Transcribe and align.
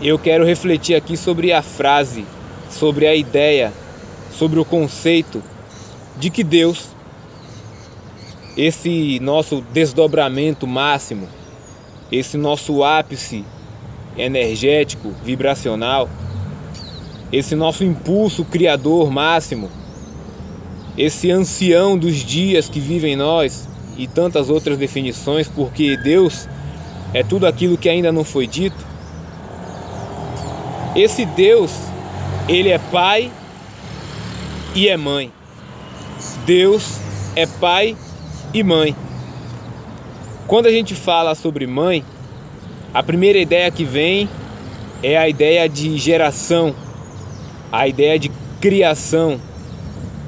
eu 0.00 0.18
quero 0.18 0.44
refletir 0.44 0.94
aqui 0.94 1.16
sobre 1.16 1.52
a 1.52 1.62
frase, 1.62 2.24
sobre 2.70 3.06
a 3.06 3.14
ideia, 3.14 3.72
sobre 4.30 4.58
o 4.60 4.64
conceito 4.64 5.42
de 6.18 6.30
que 6.30 6.44
Deus, 6.44 6.88
esse 8.56 9.18
nosso 9.20 9.62
desdobramento 9.72 10.66
máximo, 10.66 11.28
esse 12.10 12.36
nosso 12.36 12.84
ápice 12.84 13.44
energético, 14.16 15.12
vibracional, 15.24 16.08
esse 17.32 17.54
nosso 17.54 17.84
impulso 17.84 18.44
criador 18.44 19.10
máximo, 19.10 19.70
esse 20.96 21.30
ancião 21.30 21.98
dos 21.98 22.16
dias 22.16 22.68
que 22.68 22.80
vive 22.80 23.08
em 23.08 23.16
nós 23.16 23.68
e 23.98 24.06
tantas 24.06 24.48
outras 24.48 24.78
definições, 24.78 25.48
porque 25.48 25.96
Deus 25.96 26.48
é 27.12 27.22
tudo 27.22 27.46
aquilo 27.46 27.76
que 27.76 27.88
ainda 27.88 28.12
não 28.12 28.24
foi 28.24 28.46
dito. 28.46 28.95
Esse 30.96 31.26
Deus, 31.26 31.70
ele 32.48 32.70
é 32.70 32.78
pai 32.78 33.30
e 34.74 34.88
é 34.88 34.96
mãe. 34.96 35.30
Deus 36.46 36.98
é 37.36 37.46
pai 37.46 37.94
e 38.54 38.62
mãe. 38.62 38.96
Quando 40.46 40.66
a 40.66 40.70
gente 40.70 40.94
fala 40.94 41.34
sobre 41.34 41.66
mãe, 41.66 42.02
a 42.94 43.02
primeira 43.02 43.38
ideia 43.38 43.70
que 43.70 43.84
vem 43.84 44.26
é 45.02 45.18
a 45.18 45.28
ideia 45.28 45.68
de 45.68 45.98
geração, 45.98 46.74
a 47.70 47.86
ideia 47.86 48.18
de 48.18 48.30
criação, 48.58 49.38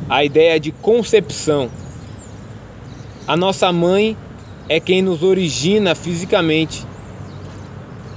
a 0.06 0.22
ideia 0.22 0.60
de 0.60 0.70
concepção. 0.70 1.70
A 3.26 3.34
nossa 3.38 3.72
mãe 3.72 4.14
é 4.68 4.78
quem 4.78 5.00
nos 5.00 5.22
origina 5.22 5.94
fisicamente. 5.94 6.84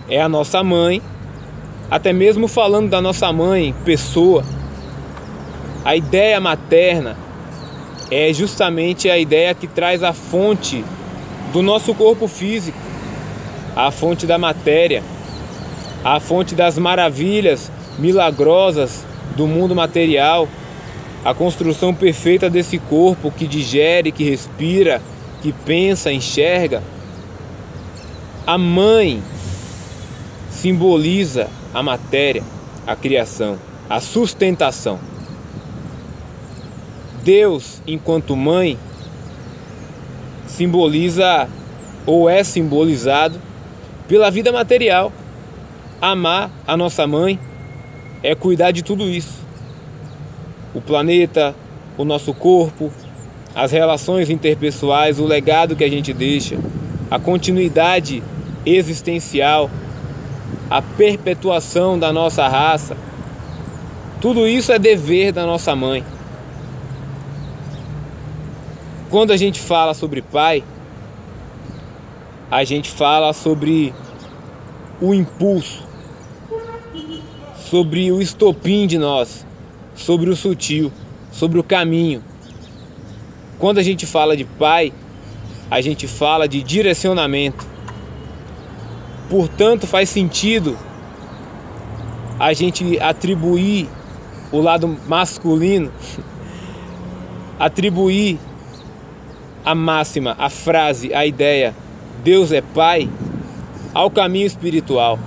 É 0.10 0.22
a 0.22 0.28
nossa 0.28 0.62
mãe, 0.62 1.02
até 1.92 2.12
mesmo 2.14 2.48
falando 2.48 2.90
da 2.90 3.00
nossa 3.02 3.32
mãe, 3.32 3.76
pessoa. 3.86 4.44
A 5.86 5.96
ideia 5.96 6.40
materna 6.40 7.18
é 8.10 8.34
justamente 8.34 9.10
a 9.10 9.18
ideia 9.20 9.54
que 9.54 9.68
traz 9.68 10.02
a 10.02 10.14
fonte 10.14 10.84
do 11.54 11.62
nosso 11.62 11.94
corpo 11.94 12.28
físico, 12.28 12.78
a 13.76 13.92
fonte 13.92 14.26
da 14.26 14.38
matéria, 14.38 15.04
a 16.04 16.20
fonte 16.20 16.56
das 16.56 16.80
maravilhas 16.80 17.72
milagrosas 18.00 19.06
do 19.36 19.46
mundo 19.46 19.76
material 19.76 20.48
a 21.24 21.36
construção 21.36 21.94
perfeita 21.94 22.50
desse 22.50 22.80
corpo 22.80 23.32
que 23.32 23.46
digere, 23.46 24.12
que 24.12 24.24
respira, 24.24 25.02
que 25.42 25.52
pensa, 25.52 26.12
enxerga. 26.12 26.82
A 28.46 28.58
mãe 28.58 29.22
simboliza 30.62 31.50
a 31.74 31.82
matéria, 31.82 32.44
a 32.86 32.96
criação, 32.96 33.58
a 33.90 34.00
sustentação. 34.00 35.00
Deus, 37.24 37.82
enquanto 37.88 38.36
mãe, 38.36 38.78
simboliza 40.46 41.50
ou 42.06 42.30
é 42.30 42.44
simbolizado 42.44 43.42
pela 44.08 44.30
vida 44.30 44.52
material. 44.52 45.12
Amar 46.00 46.52
a 46.68 46.78
nossa 46.78 47.08
mãe 47.08 47.40
é 48.22 48.36
cuidar 48.36 48.70
de 48.70 48.84
tudo 48.84 49.10
isso 49.10 49.42
o 50.74 50.80
planeta, 50.80 51.54
o 51.98 52.06
nosso 52.06 52.34
corpo, 52.34 52.92
as 53.54 53.72
relações 53.72 54.30
interpessoais, 54.30 55.20
o 55.20 55.26
legado 55.26 55.76
que 55.76 55.84
a 55.84 55.90
gente 55.90 56.14
deixa, 56.14 56.58
a 57.10 57.20
continuidade 57.20 58.24
existencial, 58.66 59.70
a 60.72 60.82
perpetuação 60.82 62.00
da 62.00 62.14
nossa 62.14 62.48
raça. 62.48 62.96
Tudo 64.22 64.48
isso 64.48 64.72
é 64.72 64.80
dever 64.80 65.34
da 65.34 65.46
nossa 65.46 65.76
mãe. 65.76 66.02
Quando 69.10 69.32
a 69.32 69.38
gente 69.38 69.60
fala 69.60 69.94
sobre 69.94 70.22
pai, 70.22 70.64
a 72.50 72.64
gente 72.64 72.90
fala 72.90 73.34
sobre 73.34 73.94
o 75.02 75.14
impulso, 75.14 75.84
sobre 77.70 78.10
o 78.10 78.22
estopim 78.22 78.88
de 78.88 78.98
nós, 78.98 79.46
sobre 79.94 80.30
o 80.30 80.36
sutil, 80.38 80.90
sobre 81.34 81.60
o 81.60 81.64
caminho. 81.64 82.24
Quando 83.60 83.80
a 83.80 83.84
gente 83.84 84.06
fala 84.06 84.38
de 84.38 84.46
pai, 84.46 84.94
a 85.70 85.82
gente 85.82 86.08
fala 86.08 86.48
de 86.48 86.64
direcionamento. 86.64 87.71
Portanto, 89.32 89.88
faz 89.88 90.10
sentido 90.10 90.78
a 92.38 92.52
gente 92.52 93.00
atribuir 93.00 93.88
o 94.52 94.60
lado 94.60 94.94
masculino, 95.08 95.90
atribuir 97.58 98.38
a 99.64 99.74
máxima, 99.74 100.36
a 100.38 100.50
frase, 100.50 101.14
a 101.14 101.26
ideia, 101.26 101.74
Deus 102.22 102.52
é 102.52 102.60
Pai, 102.60 103.10
ao 103.94 104.12
caminho 104.12 104.46
espiritual. 104.46 105.18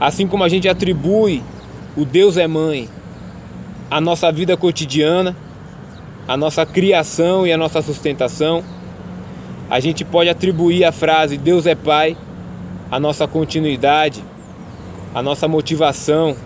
Assim 0.00 0.26
como 0.26 0.42
a 0.42 0.48
gente 0.48 0.68
atribui 0.68 1.44
o 1.96 2.04
Deus 2.04 2.36
é 2.36 2.48
Mãe 2.48 2.88
a 3.88 4.00
nossa 4.00 4.32
vida 4.32 4.56
cotidiana, 4.56 5.36
a 6.26 6.36
nossa 6.36 6.66
criação 6.66 7.46
e 7.46 7.52
a 7.52 7.56
nossa 7.56 7.80
sustentação. 7.82 8.64
A 9.70 9.78
gente 9.78 10.04
pode 10.04 10.28
atribuir 10.28 10.84
a 10.84 10.90
frase 10.90 11.38
Deus 11.38 11.66
é 11.66 11.76
Pai 11.76 12.16
à 12.90 13.00
nossa 13.00 13.26
continuidade, 13.26 14.22
à 15.14 15.22
nossa 15.22 15.48
motivação, 15.48 16.36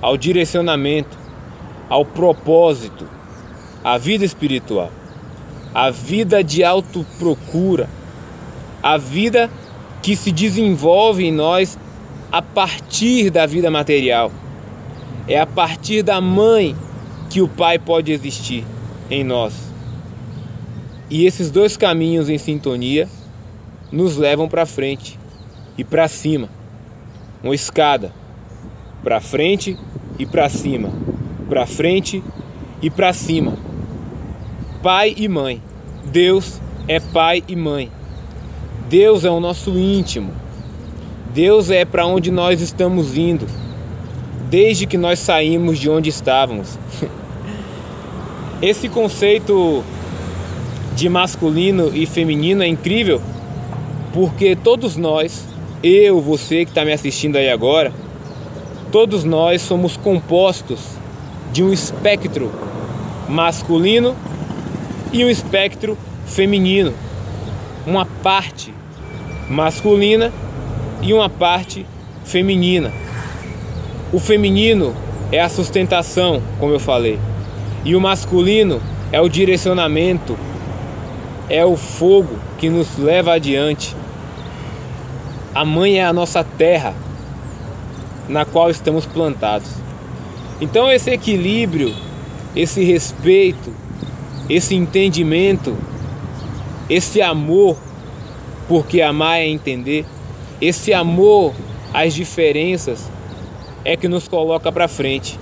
ao 0.00 0.16
direcionamento, 0.16 1.16
ao 1.88 2.04
propósito, 2.04 3.06
à 3.82 3.98
vida 3.98 4.24
espiritual, 4.24 4.90
à 5.74 5.90
vida 5.90 6.42
de 6.42 6.62
autoprocura, 6.62 7.88
à 8.82 8.96
vida 8.96 9.50
que 10.02 10.14
se 10.14 10.30
desenvolve 10.30 11.24
em 11.24 11.32
nós 11.32 11.78
a 12.30 12.42
partir 12.42 13.30
da 13.30 13.46
vida 13.46 13.70
material 13.70 14.30
é 15.26 15.38
a 15.38 15.46
partir 15.46 16.02
da 16.02 16.20
mãe 16.20 16.76
que 17.30 17.40
o 17.40 17.48
pai 17.48 17.78
pode 17.78 18.12
existir 18.12 18.64
em 19.10 19.24
nós. 19.24 19.54
E 21.10 21.24
esses 21.24 21.50
dois 21.50 21.76
caminhos 21.76 22.28
em 22.28 22.38
sintonia 22.38 23.08
nos 23.90 24.16
levam 24.16 24.48
para 24.48 24.66
frente 24.66 25.18
e 25.76 25.84
para 25.84 26.08
cima. 26.08 26.48
Uma 27.42 27.54
escada 27.54 28.12
para 29.02 29.20
frente 29.20 29.78
e 30.18 30.24
para 30.24 30.48
cima, 30.48 30.90
para 31.48 31.66
frente 31.66 32.22
e 32.80 32.88
para 32.90 33.12
cima. 33.12 33.54
Pai 34.82 35.14
e 35.16 35.28
mãe. 35.28 35.60
Deus 36.06 36.60
é 36.86 37.00
pai 37.00 37.42
e 37.48 37.56
mãe. 37.56 37.90
Deus 38.88 39.24
é 39.24 39.30
o 39.30 39.40
nosso 39.40 39.70
íntimo. 39.78 40.32
Deus 41.32 41.70
é 41.70 41.84
para 41.84 42.06
onde 42.06 42.30
nós 42.30 42.60
estamos 42.60 43.16
indo 43.16 43.46
desde 44.50 44.86
que 44.86 44.96
nós 44.96 45.18
saímos 45.18 45.78
de 45.78 45.90
onde 45.90 46.08
estávamos. 46.08 46.78
Esse 48.62 48.88
conceito 48.88 49.82
de 50.94 51.08
masculino 51.08 51.90
e 51.92 52.06
feminino 52.06 52.62
é 52.62 52.68
incrível 52.68 53.20
porque 54.12 54.54
todos 54.54 54.96
nós, 54.96 55.44
eu, 55.86 56.18
você 56.18 56.64
que 56.64 56.70
está 56.70 56.82
me 56.82 56.92
assistindo 56.92 57.36
aí 57.36 57.50
agora, 57.50 57.92
todos 58.90 59.22
nós 59.22 59.60
somos 59.60 59.98
compostos 59.98 60.80
de 61.52 61.62
um 61.62 61.70
espectro 61.70 62.50
masculino 63.28 64.16
e 65.12 65.22
um 65.22 65.28
espectro 65.28 65.98
feminino. 66.24 66.94
Uma 67.86 68.06
parte 68.06 68.72
masculina 69.50 70.32
e 71.02 71.12
uma 71.12 71.28
parte 71.28 71.84
feminina. 72.24 72.90
O 74.10 74.18
feminino 74.18 74.96
é 75.30 75.40
a 75.40 75.50
sustentação, 75.50 76.42
como 76.58 76.72
eu 76.72 76.80
falei, 76.80 77.18
e 77.84 77.94
o 77.94 78.00
masculino 78.00 78.80
é 79.12 79.20
o 79.20 79.28
direcionamento, 79.28 80.34
é 81.50 81.62
o 81.62 81.76
fogo 81.76 82.38
que 82.56 82.70
nos 82.70 82.96
leva 82.96 83.34
adiante. 83.34 83.94
A 85.54 85.64
mãe 85.64 86.00
é 86.00 86.04
a 86.04 86.12
nossa 86.12 86.42
terra 86.42 86.94
na 88.28 88.44
qual 88.44 88.70
estamos 88.70 89.06
plantados. 89.06 89.70
Então, 90.60 90.90
esse 90.90 91.10
equilíbrio, 91.10 91.94
esse 92.56 92.82
respeito, 92.82 93.72
esse 94.50 94.74
entendimento, 94.74 95.76
esse 96.90 97.22
amor, 97.22 97.76
porque 98.66 99.00
amar 99.00 99.38
é 99.38 99.46
entender, 99.46 100.04
esse 100.60 100.92
amor 100.92 101.54
às 101.92 102.14
diferenças 102.14 103.08
é 103.84 103.96
que 103.96 104.08
nos 104.08 104.26
coloca 104.26 104.72
para 104.72 104.88
frente. 104.88 105.38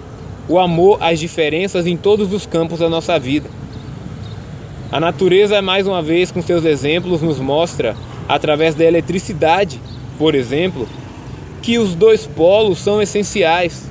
O 0.46 0.58
amor 0.58 0.98
às 1.00 1.18
diferenças 1.18 1.86
em 1.86 1.96
todos 1.96 2.32
os 2.32 2.44
campos 2.44 2.80
da 2.80 2.88
nossa 2.88 3.18
vida. 3.18 3.48
A 4.90 5.00
natureza, 5.00 5.62
mais 5.62 5.86
uma 5.86 6.02
vez, 6.02 6.30
com 6.30 6.42
seus 6.42 6.66
exemplos, 6.66 7.22
nos 7.22 7.38
mostra, 7.38 7.96
através 8.28 8.74
da 8.74 8.84
eletricidade, 8.84 9.80
por 10.22 10.36
exemplo, 10.36 10.88
que 11.60 11.78
os 11.78 11.96
dois 11.96 12.28
polos 12.28 12.78
são 12.78 13.02
essenciais. 13.02 13.90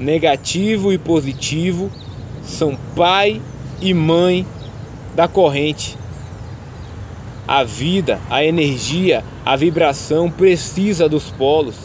Negativo 0.00 0.90
e 0.90 0.96
positivo 0.96 1.90
são 2.42 2.78
pai 2.96 3.38
e 3.78 3.92
mãe 3.92 4.46
da 5.14 5.28
corrente. 5.28 5.98
A 7.46 7.62
vida, 7.62 8.18
a 8.30 8.42
energia, 8.42 9.22
a 9.44 9.54
vibração 9.54 10.30
precisa 10.30 11.10
dos 11.10 11.24
polos. 11.24 11.76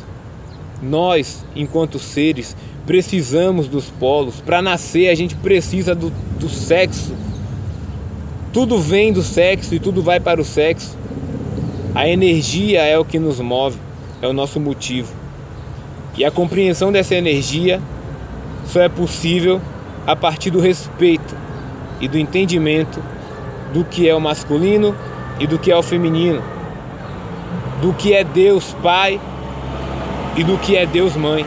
Nós, 0.82 1.46
enquanto 1.54 2.00
seres, 2.00 2.56
precisamos 2.86 3.68
dos 3.68 3.90
polos. 3.90 4.40
Para 4.40 4.62
nascer, 4.62 5.10
a 5.10 5.16
gente 5.16 5.36
precisa 5.36 5.94
do, 5.94 6.14
do 6.40 6.48
sexo. 6.48 7.14
Tudo 8.54 8.80
vem 8.80 9.12
do 9.12 9.22
sexo 9.22 9.76
e 9.76 9.82
tudo 9.82 10.02
vai 10.02 10.22
para 10.22 10.40
o 10.40 10.46
sexo. 10.46 10.98
A 11.96 12.08
energia 12.08 12.82
é 12.82 12.98
o 12.98 13.06
que 13.06 13.20
nos 13.20 13.40
move, 13.40 13.78
é 14.20 14.28
o 14.28 14.34
nosso 14.34 14.60
motivo. 14.60 15.14
E 16.18 16.26
a 16.26 16.32
compreensão 16.32 16.92
dessa 16.92 17.14
energia 17.14 17.80
só 18.66 18.82
é 18.82 18.90
possível 18.90 19.62
a 20.08 20.16
partir 20.16 20.50
do 20.50 20.60
respeito 20.60 21.36
e 22.02 22.08
do 22.08 22.18
entendimento 22.18 23.00
do 23.72 23.86
que 23.86 24.10
é 24.10 24.16
o 24.16 24.20
masculino 24.20 24.96
e 25.40 25.46
do 25.46 25.60
que 25.60 25.72
é 25.72 25.78
o 25.78 25.84
feminino, 25.84 26.42
do 27.80 27.94
que 27.94 28.14
é 28.14 28.24
Deus 28.24 28.76
Pai 28.82 29.22
e 30.36 30.44
do 30.44 30.58
que 30.58 30.76
é 30.76 30.88
Deus 30.88 31.16
Mãe. 31.16 31.46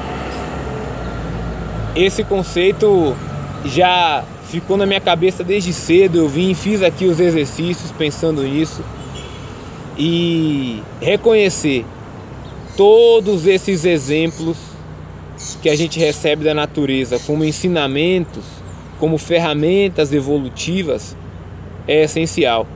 Esse 1.97 2.23
conceito 2.23 3.17
já 3.65 4.23
ficou 4.45 4.77
na 4.77 4.87
minha 4.87 5.01
cabeça 5.01 5.43
desde 5.43 5.73
cedo. 5.73 6.19
Eu 6.19 6.29
vim, 6.29 6.55
fiz 6.55 6.83
aqui 6.83 7.05
os 7.07 7.19
exercícios 7.19 7.91
pensando 7.91 8.45
nisso 8.45 8.85
e 9.99 10.83
reconhecer 11.01 11.85
todos 12.77 13.47
esses 13.47 13.85
exemplos 13.85 14.57
que 15.63 15.69
a 15.69 15.77
gente 15.77 15.99
recebe 15.99 16.45
da 16.45 16.55
natureza 16.55 17.19
como 17.27 17.45
ensinamentos, 17.45 18.45
como 18.99 19.19
ferramentas 19.19 20.13
evolutivas, 20.13 21.17
é 21.87 22.05
essencial. 22.05 22.67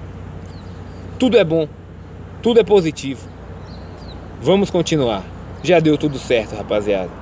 Tudo 1.19 1.37
é 1.37 1.45
bom, 1.45 1.69
tudo 2.43 2.61
é 2.61 2.65
positivo. 2.65 3.29
Vamos 4.41 4.71
continuar. 4.71 5.23
Já 5.63 5.79
deu 5.81 5.99
tudo 5.99 6.19
certo, 6.19 6.55
rapaziada. 6.57 7.20